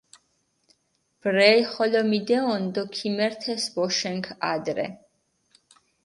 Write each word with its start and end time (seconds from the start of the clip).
ბრელი 1.23 1.65
ხოლო 1.73 2.01
მიდეჸონ 2.11 2.63
დო 2.73 2.83
ქემერთეს 2.95 3.63
ბოშენქ 3.75 4.25
ადრე. 4.51 4.87